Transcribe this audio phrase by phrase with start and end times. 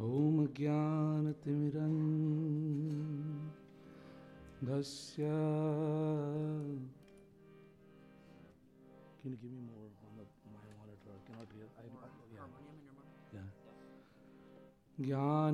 [0.00, 1.50] Om ज्ञानतिमिरन्धस्य
[9.22, 11.12] Can you give me more on the, my monitor?
[11.12, 11.66] I cannot hear.
[11.76, 11.84] I,
[12.32, 12.48] yeah.
[13.34, 13.48] yeah.
[15.06, 15.50] ज्ञानाञ्जनशलाकया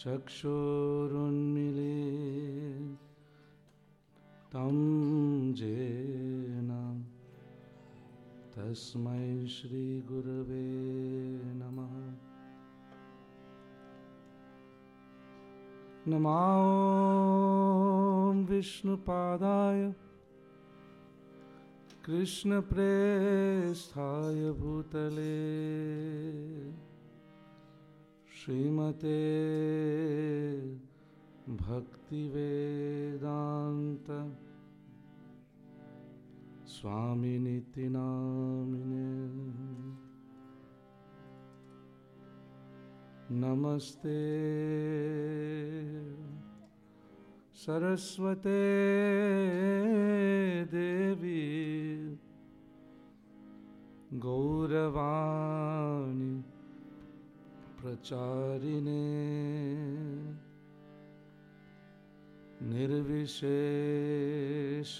[0.00, 1.96] चक्षुरुन्मिले
[8.56, 10.70] तस्मै श्रीगुरवे
[11.54, 12.14] नमः।
[16.08, 19.94] नमो विष्णुपादाय
[22.04, 25.32] कृष्णप्रेष्ठाय भूतले।
[28.44, 29.18] श्रीमते
[31.48, 34.36] भक्तिवेदान्त
[36.82, 39.10] स्वामिनिति नामिने
[43.42, 44.14] नमस्ते
[47.62, 48.56] सरस्वते
[50.72, 51.44] देवी
[54.26, 56.34] गौरवाणी
[57.82, 59.00] प्रचारिणे
[62.74, 64.92] निर्विशेष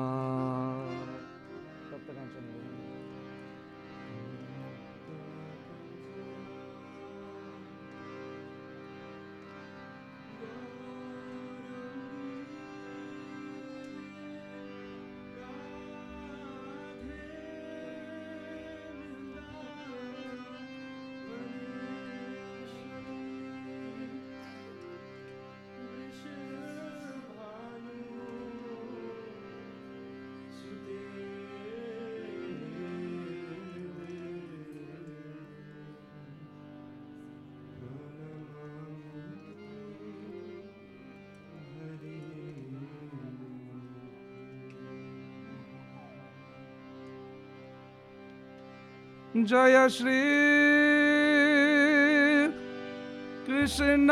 [49.38, 50.22] जय श्री
[53.48, 54.12] कृष्ण।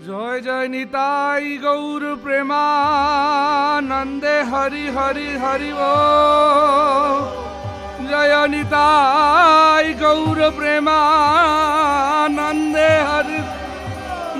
[0.08, 5.76] জয় জয় নিতাই গৌর প্রেমানন্দে হরি হরি হরি ও।
[8.12, 13.40] জয় নিতাই গৌর প্রেমানন্দে হরি।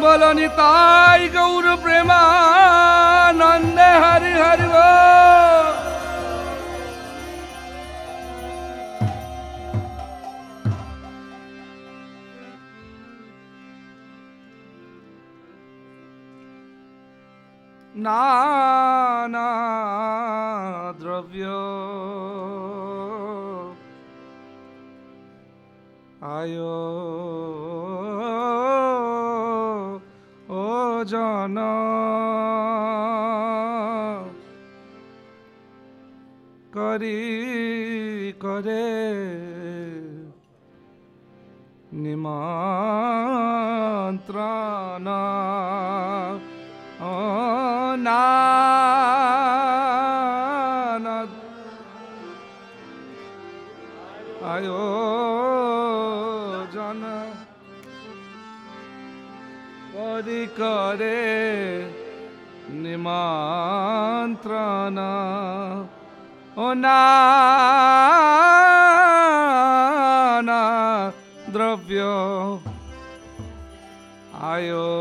[0.02, 4.76] বল নিতাই গৌর প্রেমানন্দে হরি হরি ও।
[18.04, 19.50] নানা
[21.00, 21.44] দ্রব্য
[26.34, 26.58] আয়
[30.56, 30.66] ও
[31.06, 31.58] জন
[36.74, 37.22] করি
[38.40, 38.88] করে
[42.04, 43.54] নিমন্ত্রণ
[64.24, 64.98] নিমন্ত্রণ
[66.58, 67.02] ও না
[71.54, 71.92] দ্রব্য
[74.50, 74.92] আয়ো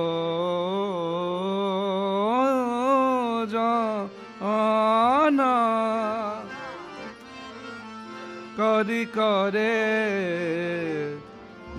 [8.59, 9.79] করি করে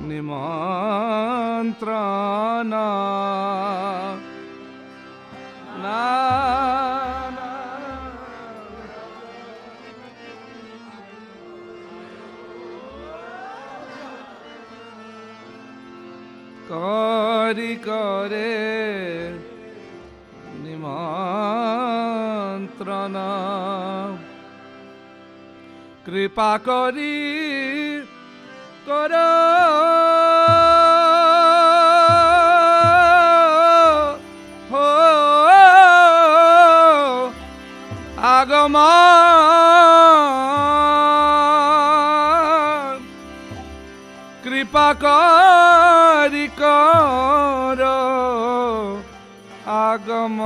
[0.09, 1.73] নিমন্ত্রণ।
[26.33, 27.17] কৃপা করি
[28.85, 29.13] কর।
[34.71, 34.89] হো
[38.17, 38.81] আগমন।
[44.43, 47.81] কৃপা করি কর।
[49.85, 50.39] আগম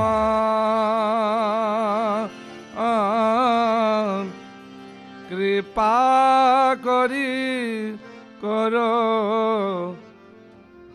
[5.58, 7.98] কৃপা করি
[8.40, 8.74] কর।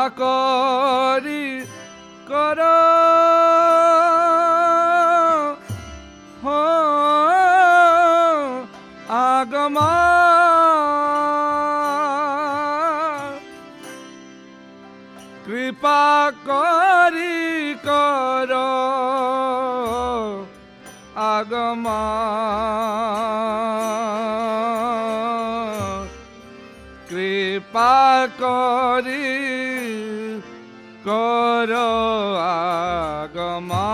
[0.09, 1.65] করি
[2.27, 2.59] কর।
[6.43, 6.61] হো
[9.09, 9.85] আগমন।
[15.45, 18.51] কৃপা করি কর।
[21.35, 21.85] আগম
[27.09, 29.34] কৃপা করি
[31.07, 31.89] करो
[32.41, 33.84] आगमा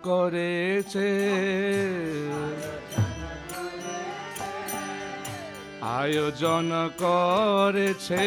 [0.04, 1.12] করেছে।
[6.00, 6.68] আয়োজন
[7.04, 8.26] করেছে।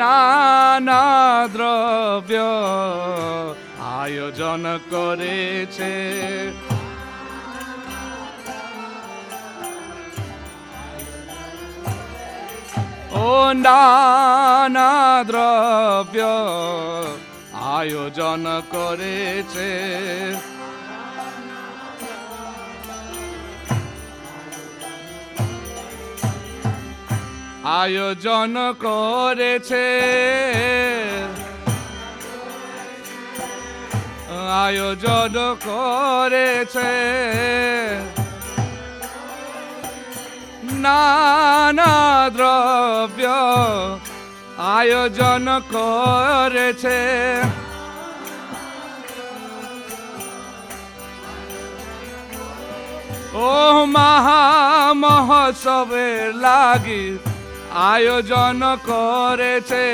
[0.00, 1.04] নানা
[1.54, 2.32] দ্রব্য
[4.00, 5.94] আয়োজন করেছে।
[13.24, 13.28] ও
[13.66, 14.92] নানা
[15.30, 16.18] দ্রব্য
[17.84, 19.70] আয়োজন করেছে।
[27.80, 29.86] আয়োজন করেছে।
[34.64, 35.34] আয়োজন
[35.68, 36.92] করেছে।
[40.84, 41.94] নানা
[42.36, 43.22] দ্রব্য
[44.76, 46.98] আয়োজন করেছে।
[53.34, 54.42] ও মহা
[54.94, 57.04] মহোৎসবের লাগি
[57.90, 59.86] আয়োজন করেছে।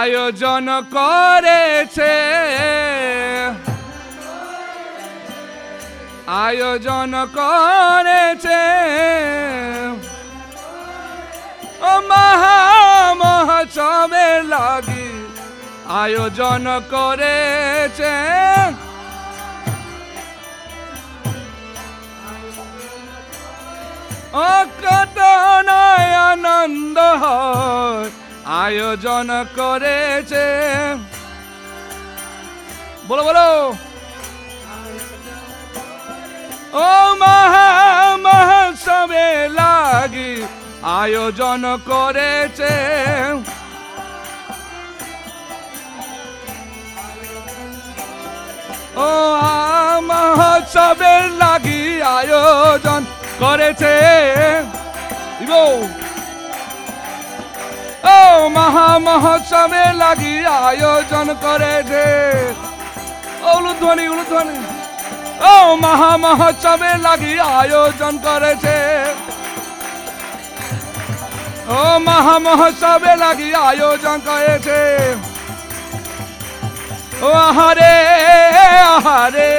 [0.00, 0.66] আয়োজন
[0.96, 2.14] করেছে।
[6.46, 8.62] আয়োজন করেছে।
[12.10, 12.58] মহা
[13.20, 15.05] মহোৎসবের লাগি
[15.88, 18.14] আয়োজন করেছে।
[24.84, 25.18] কত
[25.68, 26.98] নয় আনন্দ
[28.64, 30.46] আয়োজন করেছে।
[33.08, 33.48] বলো বলো।
[36.84, 36.88] ও
[37.20, 37.68] মহা
[38.24, 39.26] মহোৎসবে
[39.58, 40.32] লাগি
[40.82, 42.72] আয়োজন করেছে।
[48.96, 49.10] ও
[50.10, 51.82] মহোৎসবের লাগি
[52.18, 53.02] আয়োজন
[53.42, 53.94] করেছে।
[58.16, 58.18] ও
[58.56, 60.34] মহা মহোৎসবে লাগি
[60.68, 62.04] আয়োজন করেছে।
[63.54, 64.58] উলুধ্বনি উলুধ্বনি।
[65.52, 68.76] ও মহা মহোৎসবে লাগি আয়োজন করেছে।
[71.78, 74.78] ও মহা মহোৎসবে লাগি আয়োজন করেছে।
[77.22, 77.96] ও আহারে
[78.86, 79.52] আহারে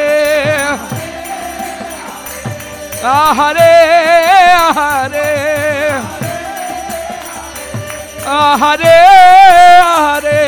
[3.17, 3.73] আহারে। আহারে
[4.67, 5.29] আহারে।
[9.87, 10.41] আহারে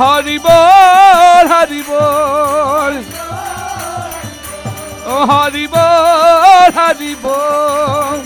[0.00, 2.94] হরি বল হরি বল
[5.06, 8.18] ও হরি বল হরি বল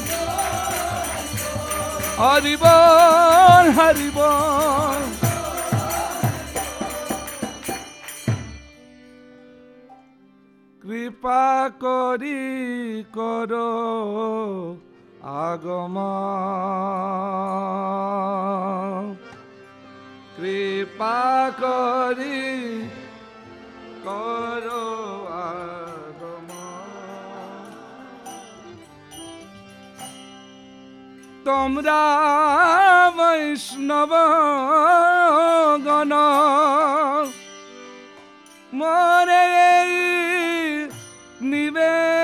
[2.18, 5.09] হরি বল হরি বল
[11.10, 11.46] কৃপা
[11.82, 12.42] করি
[13.14, 13.70] করো
[15.44, 15.96] আগম
[20.36, 21.20] কৃপা
[21.60, 22.42] করি
[24.06, 24.86] করো
[25.48, 26.48] আগম
[31.46, 32.02] তোমরা
[33.18, 34.12] বৈষ্ণব
[35.86, 36.12] গণ
[38.72, 39.40] মরে
[41.50, 42.19] ni ven.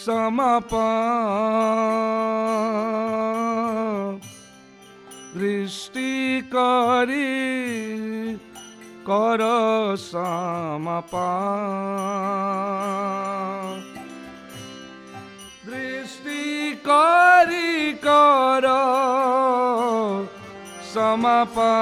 [0.00, 0.72] সমাপ
[5.34, 6.12] দৃষ্টি
[6.52, 7.32] করি
[9.04, 9.42] কর
[10.06, 11.12] সমাপ
[15.66, 16.42] দৃষ্টি
[16.84, 17.70] করি
[18.02, 18.66] কর
[20.92, 21.74] সমাপা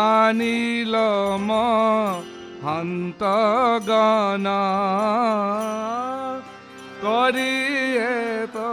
[0.00, 0.94] আনিল
[1.48, 1.50] ম
[2.64, 4.46] হন্তগণ।
[7.04, 8.12] করিয়ে
[8.54, 8.70] তো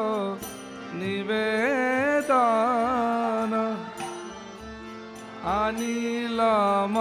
[5.71, 6.95] અનિલમ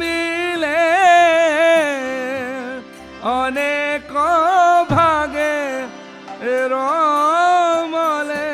[0.00, 0.84] মিলে
[3.42, 4.10] অনেক
[4.94, 5.58] ভাগে
[6.72, 8.48] রমলে।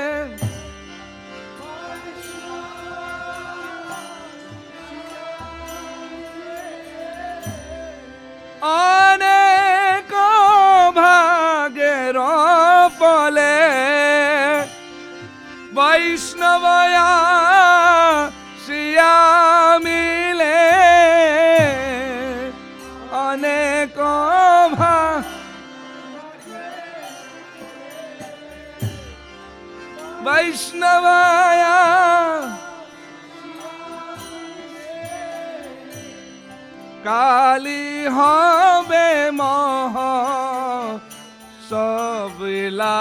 [9.04, 10.10] অনেক
[11.00, 12.16] ভাগের
[13.00, 13.56] ফলে
[15.76, 17.12] বৈষ্ণবয়া
[18.64, 19.33] শিয়া
[30.54, 31.62] वैष्णवाय।
[37.06, 39.96] काली हवे मोह
[41.68, 42.94] सबला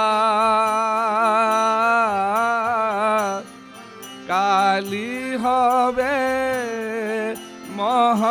[4.30, 6.12] काली हवे
[7.78, 8.24] मोह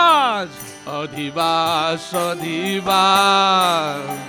[0.05, 0.51] আজ
[0.97, 4.20] অধিবাস অধিবাস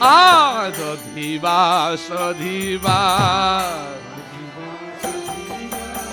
[0.00, 4.00] আজ অধিবাস অধিবাস।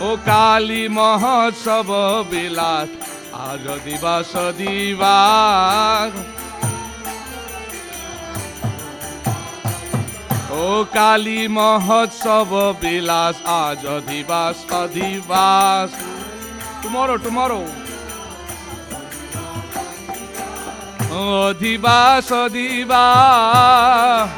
[0.02, 1.89] ও কালী মহোৎসব
[2.32, 2.89] বিলাস,
[3.48, 6.12] আজ দিবস দিবাস
[10.63, 10.65] ও
[10.98, 15.89] কালী মহোৎসব বিলাস, আজ দিবাস অধিবাস।
[16.82, 17.62] টুমরো টুমরো
[21.40, 24.29] অধিবাস অধিবাস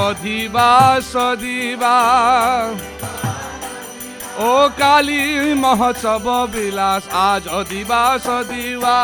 [0.00, 2.76] অধিবাস অধিবাস
[4.40, 5.22] ও ও কালী
[5.56, 9.00] মহোৎসব বিলাস আজ দিবাস দিবা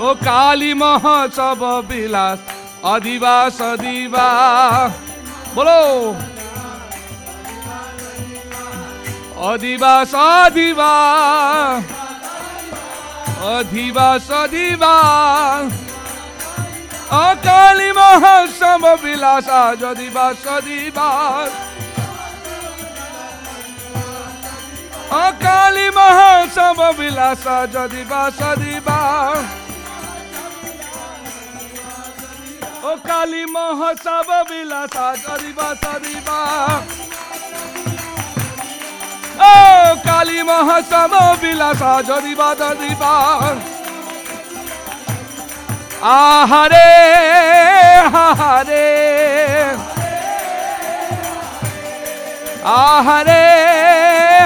[0.00, 2.38] ও কালী মহোৎসব বিলাস
[2.86, 4.28] অধিবাস দিবা
[5.54, 5.80] বলো
[9.44, 10.12] অধিবাস
[10.54, 10.94] দিবা
[13.48, 14.96] অধিবাস দিবা
[17.20, 19.48] অকালী মহোৎসব বিলাস
[19.80, 21.50] যদিবাস দিবাস
[25.18, 29.44] অকালী মহোৎসব বিলাস যদিবাস দিবাস
[32.82, 36.84] ও কালী মহোৎসব বিলাস যদিবাস দিবাস
[39.39, 39.53] ও
[40.05, 43.57] কালী মহোৎসব বিলাস যদিবাস দিবাস
[46.01, 46.91] আহারে
[48.25, 48.89] আহারে।
[52.65, 53.45] আহারে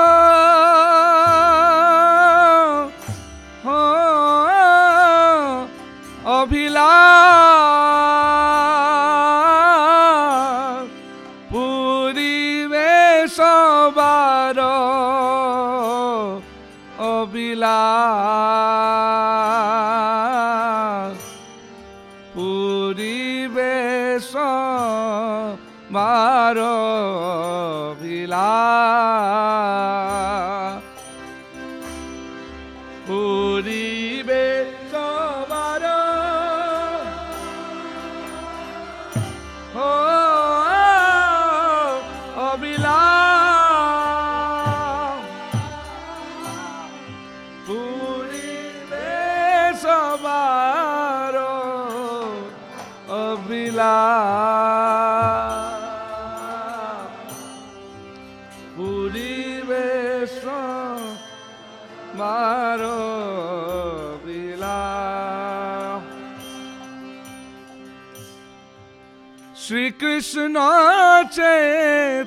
[71.34, 72.24] चे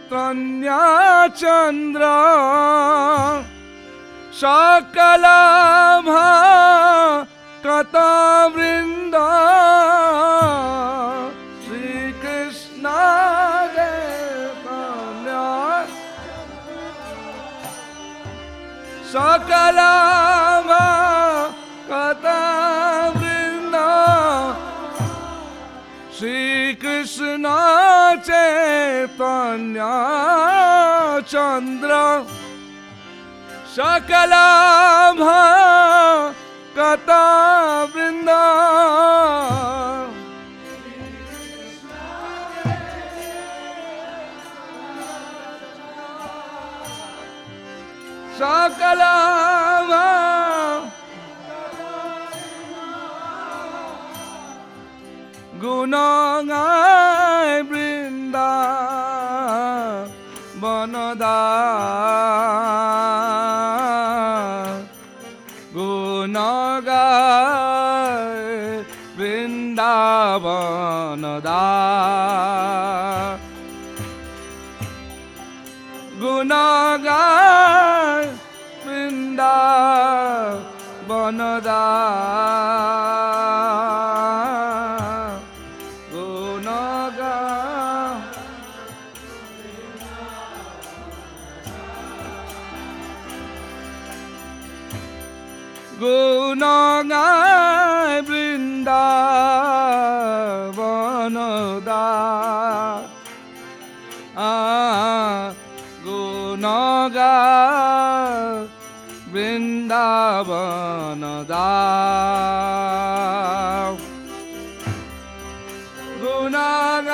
[1.40, 2.02] चन्द्र।
[4.40, 6.28] सकलाभा
[7.64, 8.10] कथा
[8.54, 9.14] वृन्द
[11.64, 12.84] श्रीकृष्ण
[19.12, 20.86] सकलाभा
[21.90, 22.40] कथा
[23.16, 23.76] वृन्द
[26.18, 26.51] श्री
[27.22, 29.90] कृष्णाचे तन्या
[31.30, 31.98] चन्द्र
[33.74, 35.38] सकलाभा
[36.76, 37.22] कथा
[37.94, 38.40] वृन्दा
[48.38, 49.12] सकला
[55.62, 57.01] गुनागा
[71.40, 71.71] da
[110.72, 112.72] none thou
[116.22, 117.12] Gunagan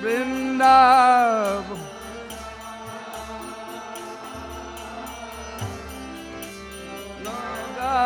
[0.00, 1.82] Vrindavan
[7.26, 7.98] Naga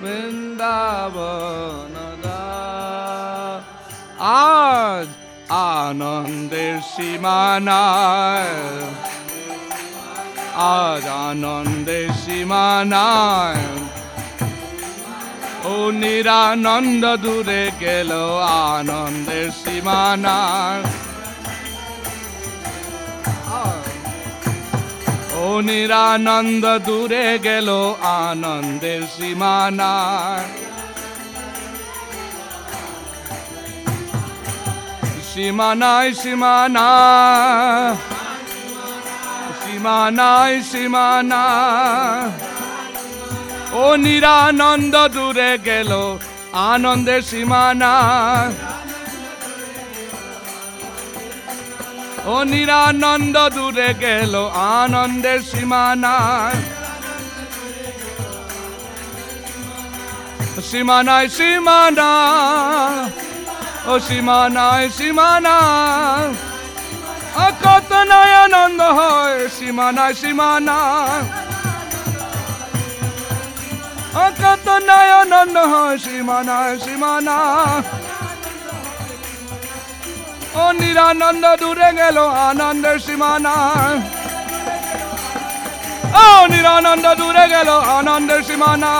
[0.00, 2.42] Vrindavan Naga
[4.18, 5.08] Aaj
[5.50, 8.75] Anande Simanaar
[10.56, 13.64] আজ আনন্দের সীমানায়।
[15.64, 20.82] ও নিরানন্দ দূরে গেল আনন্দের সীমানায়।
[25.44, 27.68] ও নিরানন্দ দূরে গেল
[28.02, 30.48] আনন্দের সীমানায়।
[35.34, 36.88] সীমানায় সীমানা
[39.76, 41.44] সীমানায় সীমানা
[43.82, 45.90] ও নিরানন্দ দূরে গেল
[46.70, 47.94] আনন্দের সীমানা।
[52.32, 54.34] ও নিরানন্দ দূরে গেল
[54.80, 56.60] আনন্দের সীমানায়
[60.70, 62.12] সীমানায় সীমানা,
[63.90, 65.56] ও সীমানায় সীমানা।
[67.64, 69.36] কত নয় আনন্দ হয়
[70.16, 70.78] সীমানা
[74.16, 77.38] আ, কত নয় আনন্দ হয় সীমানায় সীমানা
[80.54, 83.54] ও নিরানন্দ দূরে গেল আনন্দের সীমানা
[86.16, 88.92] ও নিরানন্দ দূরে গেল আনন্দের সীমানা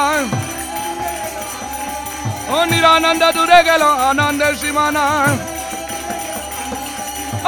[2.48, 5.04] ও নিরানন্দ দূরে গেল আনন্দের সীমানা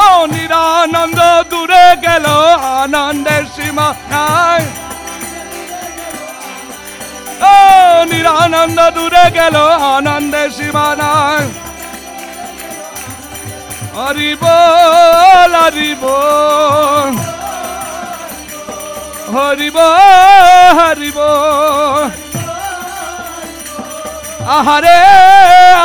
[0.06, 2.26] অনিরানন্দ দূরে গেল
[2.80, 4.62] আনন্দের সীমা নাই।
[7.52, 7.54] ও
[8.04, 9.56] নিরানন্দ, দূরে গেল
[9.96, 11.44] আনন্দের সীমা নাই।
[13.96, 17.14] হরি বল হরি বল
[19.34, 19.70] হরি
[20.78, 21.18] হরিব।
[24.56, 25.00] আহারে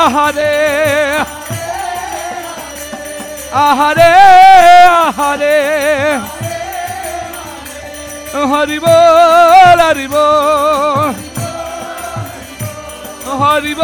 [0.04, 0.54] আহারে।
[3.54, 4.14] আহারে
[5.06, 5.60] আহারে।
[8.52, 8.86] হরিব
[9.80, 10.16] হরিব।
[13.42, 13.82] হরিব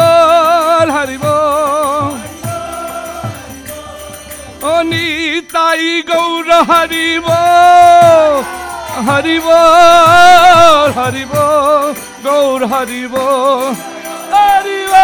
[0.94, 1.24] হরিব।
[4.62, 7.26] অনিতাই গৌর হরিব
[9.08, 9.48] হরিব
[10.96, 11.32] হরিব।
[12.24, 13.14] গৌর হরিব
[14.32, 14.94] হরিব।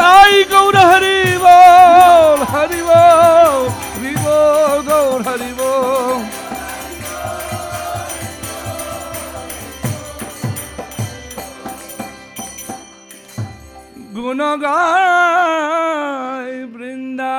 [0.00, 3.54] তাই গৌর হরি বল হরি বল
[3.94, 6.20] হরি বল, গৌর হরি বল।
[15.36, 17.38] গুণগায় বৃন্দা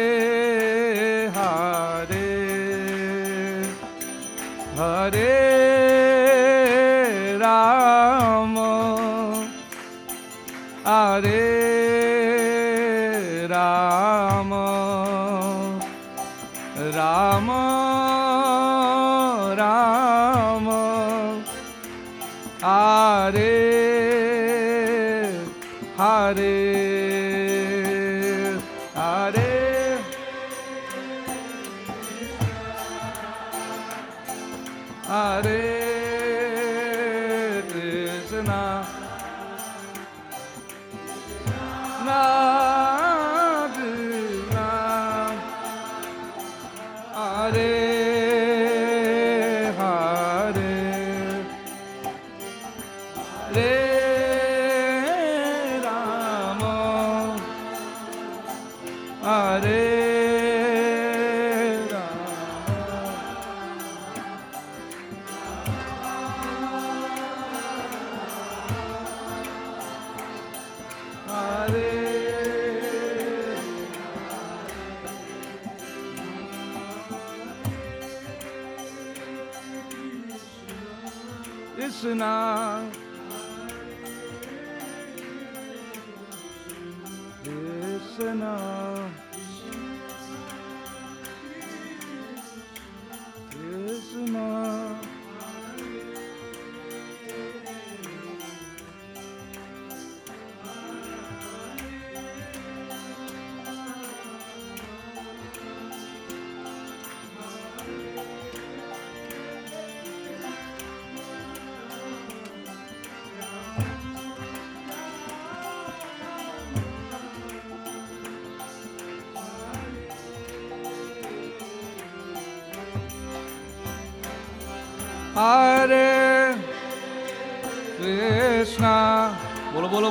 [88.21, 89.30] Krishna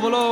[0.01, 0.30] Bolo.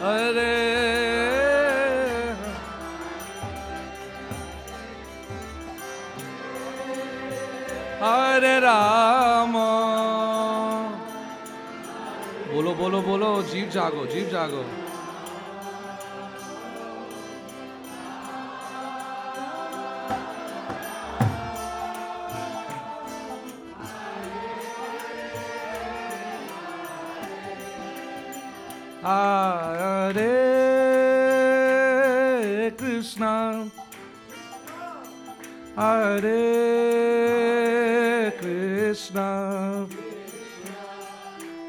[0.00, 0.80] अरे।
[8.02, 9.52] हरे राम।
[12.54, 14.79] बोलो बोलो बोलो जीव जागो जीव जागो।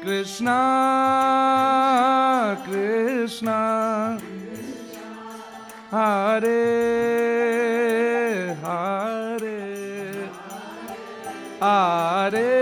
[0.02, 0.58] Krishna
[2.64, 4.20] Krishna.
[5.90, 6.48] Hare
[8.60, 10.30] Hare.
[11.60, 12.61] Hare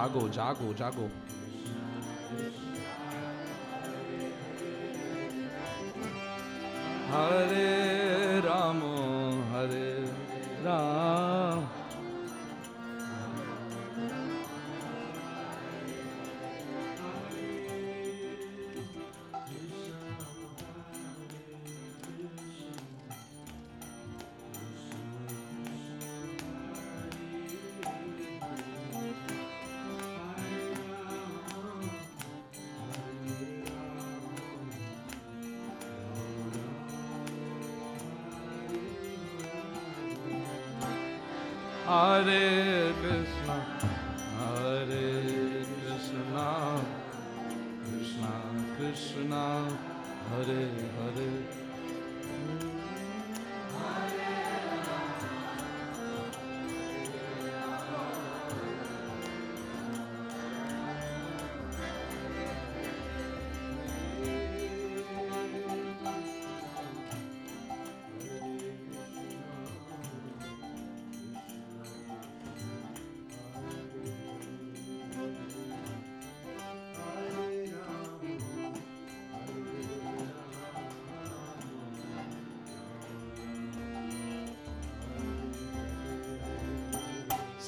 [0.00, 1.29] Jago，Jago，Jago。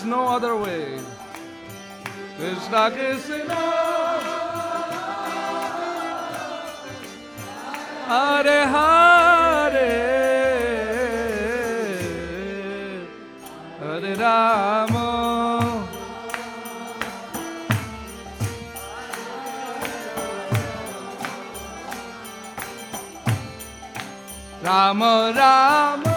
[0.00, 0.98] There is no other way.
[2.38, 3.54] Krishna Krishna
[8.08, 9.90] Hare Hare.
[13.78, 15.88] Hare Rama
[24.62, 26.09] Rama Rama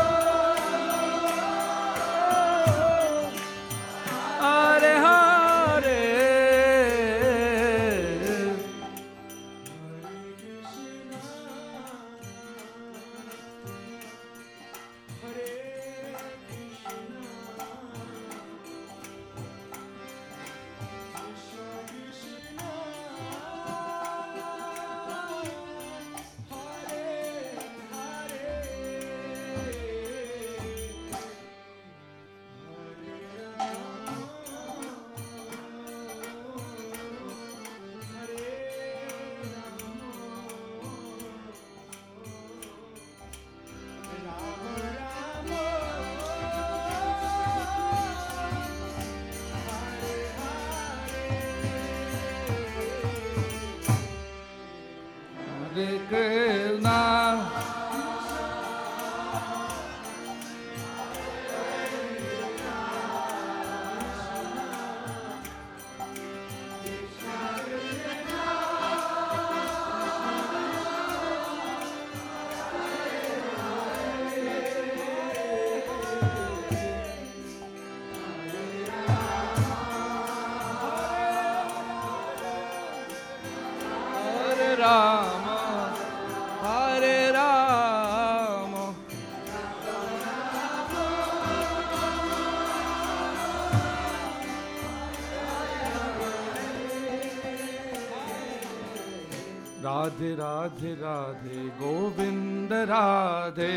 [100.74, 103.74] Radhe Radhe, Govind Radhe.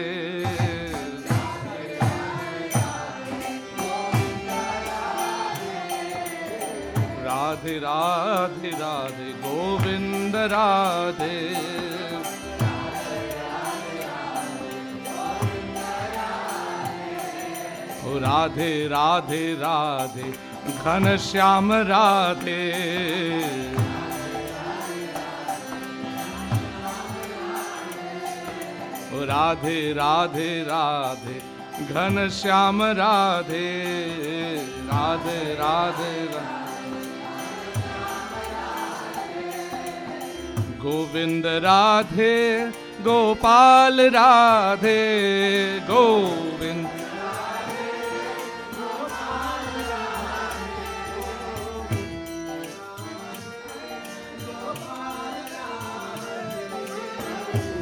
[7.25, 11.37] Radhe Radhe Radhe, Govind Radhe.
[18.17, 20.31] Radhe Radhe Radhe,
[20.73, 22.66] घन श्याम राधे।
[29.37, 31.35] राधे राधे राधे,
[31.85, 33.67] घन श्याम राधे
[34.89, 36.15] राधे राधे
[40.81, 42.35] गोविंद राधे,
[43.05, 45.01] गोपाल राधे,
[45.91, 46.87] गोविंद।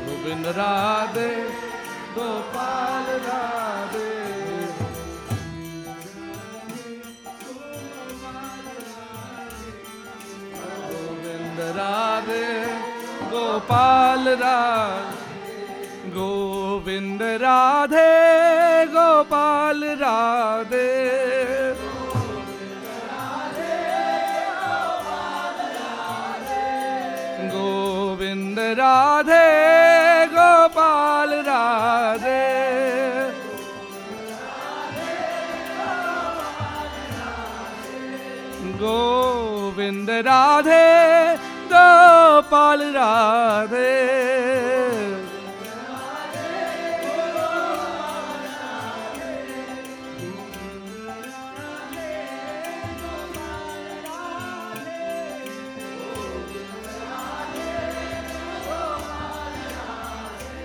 [0.07, 1.34] गोविंद राधे
[13.65, 18.11] गोपाल राधे गोविंद राधे
[18.93, 20.91] गोपाल राधे।
[27.55, 29.47] गोविंद राधे
[30.35, 32.43] गोपाल राधे।
[38.83, 40.74] गोविंद राधे
[42.74, 43.90] गोपाल राधे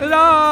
[0.00, 0.47] राधे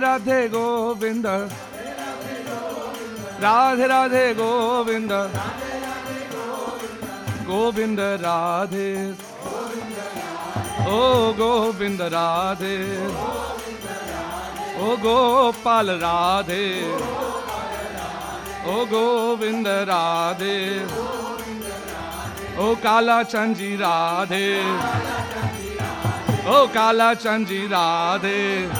[0.00, 1.26] राधे गोविंद।
[3.40, 5.12] राधे राधे गोविंद।
[7.46, 9.12] गोविंद राधे।
[10.88, 12.76] ओ गोविंद राधे।
[14.80, 16.66] ओ गोपाल राधे।
[18.66, 20.86] ओ गोविंद राधे।
[22.58, 24.60] ओ काला चंजी राधे।
[26.48, 28.70] ओ काला चंजी राधे।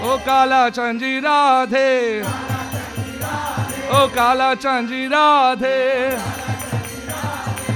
[0.00, 2.20] ओ काला चंजी राधे।
[3.92, 5.80] ओ काला चंजी राधे।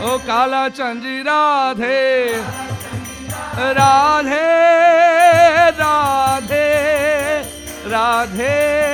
[0.04, 2.02] ओ काला चंजी राधे।
[3.78, 4.40] राधे
[5.70, 6.66] राधे
[7.86, 8.93] राधे।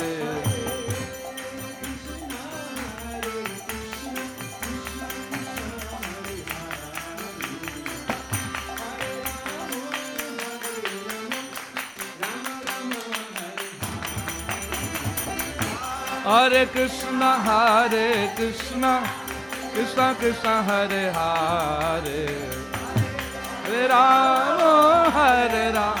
[16.31, 18.99] हरे कृष्ण हरे कृष्ण
[19.73, 22.21] कृष्ण कृष्ण हरे हरे।
[23.65, 24.61] हरे राम
[25.15, 26.00] हरे राम।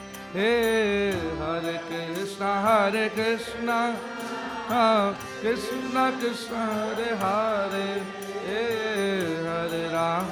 [0.33, 0.51] हे
[1.39, 3.95] हरे कृष्ण हरे कृष्ण
[5.41, 7.87] कृष्णा, कृष्ण, हरे हरे,
[8.45, 8.61] हे
[9.47, 10.27] हरे राम।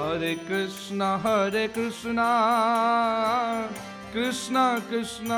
[0.00, 2.26] हरे कृष्ण हरे कृष्ण
[4.14, 4.56] कृष्ण
[4.90, 5.30] कृष्ण,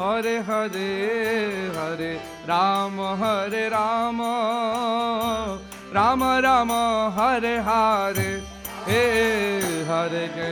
[0.00, 0.90] हरे हरे
[1.76, 2.14] हरे
[2.46, 4.22] राम हरे राम।
[5.94, 6.70] राम राम,
[7.16, 8.30] हरे हरे
[8.86, 9.02] हे
[9.88, 10.48] हर के।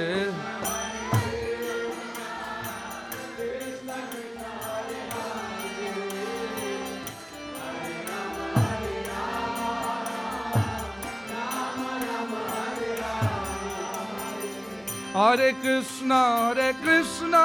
[15.16, 17.44] हरे कृष्णा हरे Krishna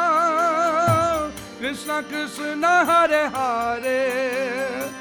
[1.60, 5.01] Krishna Krishna, Hare Hare.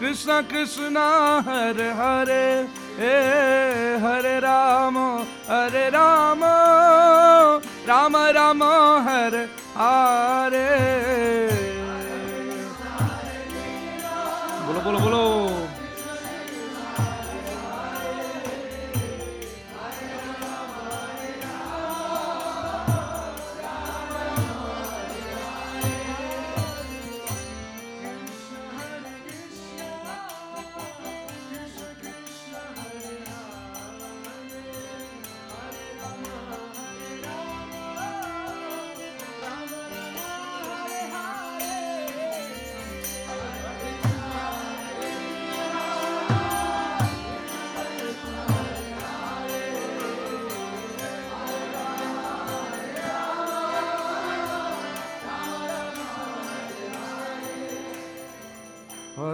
[0.00, 10.68] Krishna Krishna, Hare Hare, Hey, Hare Rama, Hare Rama, Rama Rama, Hare Hare.
[14.70, 15.22] बोलो बोलो बोलो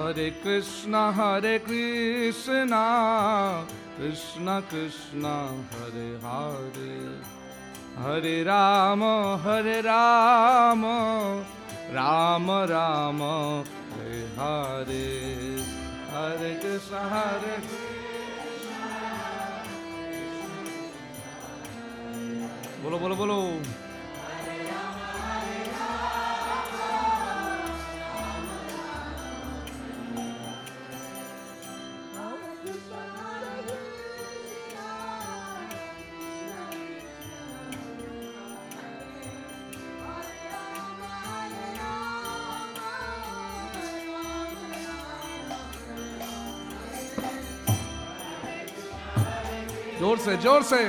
[0.00, 3.66] Hare Krishna, Hare Krishna,
[3.96, 5.34] Krishna Krishna,
[5.72, 7.12] Hare Hare,
[8.02, 11.44] Hare Rama, Hare Rama,
[11.92, 13.64] Rama Rama,
[13.94, 15.06] Hare Hare,
[16.12, 17.88] Hare Krishna, Hare Krishna.
[22.82, 23.36] बोलो बोलो बोलो
[50.20, 50.84] से, ज़ोर से।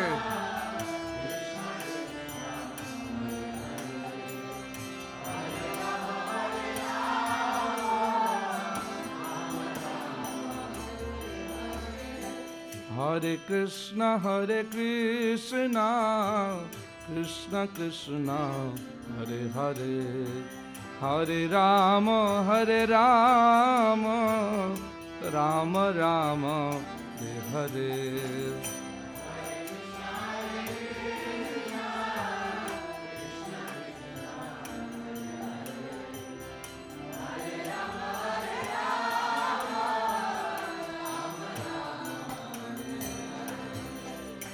[12.91, 15.73] हरे कृष्ण हरे कृष्ण
[17.07, 18.29] कृष्ण कृष्ण,
[19.17, 19.95] हरे हरे।
[21.01, 22.09] हरे राम
[22.49, 24.05] हरे Ram
[25.33, 26.45] Ram Ram,
[27.21, 28.80] Hare Hare.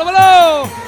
[0.00, 0.80] bolo, bolo!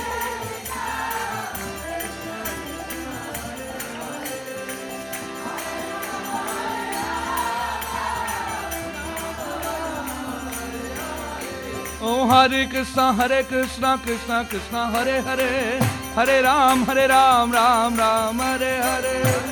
[12.02, 15.78] ਓ ਹਰੇ ਕ੍ਰਿਸ਼ਨ ਹਰੇ ਕ੍ਰਿਸ਼ਨ ਕ੍ਰਿਸ਼ਨ ਕ੍ਰਿਸ਼ਨ ਹਰੇ ਹਰੇ
[16.16, 19.51] ਹਰੇ ਰਾਮ ਹਰੇ ਰਾਮ ਰਾਮ ਰਾਮ ਹਰੇ ਹਰੇ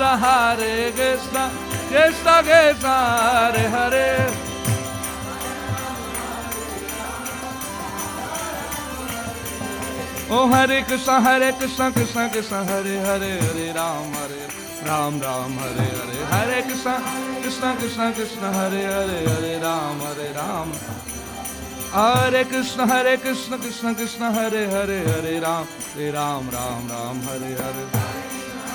[0.00, 1.50] Krishna, Hare Krishna,
[1.90, 4.32] Krishna Krishna, Hare Hare.
[10.30, 14.48] Oh Hare Krishna, Hare Krishna, Krishna Krishna, Hare Hare, Hare Ram, Hare
[14.86, 16.96] Ram Ram Hare Hare Hare Krishna
[17.42, 20.72] Krishna Krishna Krishna Hare Hare Hare Ram Hare Ram
[21.92, 27.54] Hare Krishna Hare Krishna Krishna Krishna Hare Hare Hare Ram Hare Ram Ram Ram Hare
[27.54, 27.84] Hare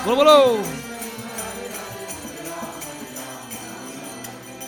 [0.05, 0.94] Bolo bolo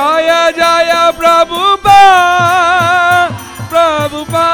[0.00, 1.92] Jaya Jaya Prabhupada
[3.68, 4.48] Prabhupada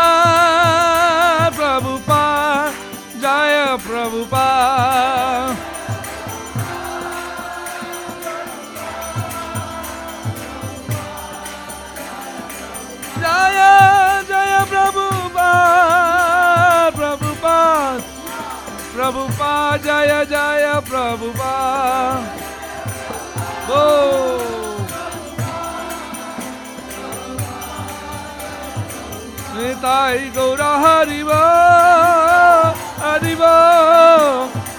[1.55, 2.75] Prabhupada
[3.23, 5.55] Jaya Prabhupada
[13.23, 15.47] Jaya Jaya Prabhupada
[16.91, 18.03] Prabhupada
[18.91, 22.35] Prabhupada Jaya Jaya Prabhupada
[23.71, 24.66] Oh
[29.57, 31.31] Nitai Gour হরিব
[33.03, 33.43] হরিব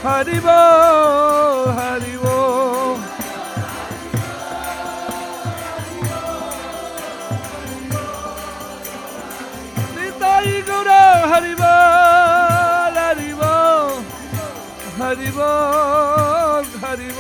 [0.06, 0.48] হরিব
[1.78, 2.26] হরিব।
[9.96, 10.90] নিতাই গৌর
[11.32, 11.64] হরিব
[12.98, 13.42] হরিব
[15.00, 15.40] হরিব
[16.82, 17.20] হরিব।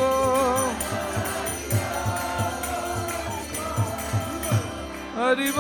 [5.17, 5.59] হরিব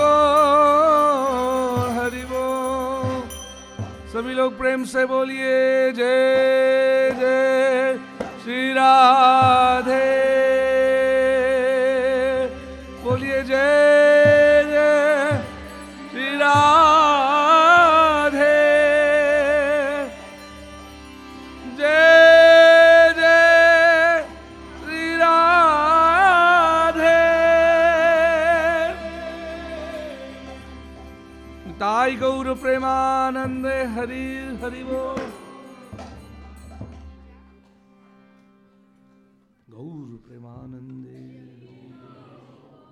[4.17, 7.99] सभी लोग प्रेम से बोलिए जय जय
[8.43, 10.46] श्री राधे।
[32.47, 33.65] ताई गौर प्रेमानंद
[33.95, 34.46] हरि।